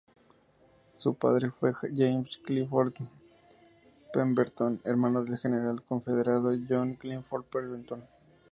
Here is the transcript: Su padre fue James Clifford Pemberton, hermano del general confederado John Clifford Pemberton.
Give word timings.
Su 0.97 1.13
padre 1.13 1.51
fue 1.51 1.73
James 1.93 2.37
Clifford 2.43 2.93
Pemberton, 4.11 4.81
hermano 4.83 5.23
del 5.23 5.37
general 5.37 5.83
confederado 5.83 6.57
John 6.67 6.95
Clifford 6.95 7.43
Pemberton. 7.45 8.03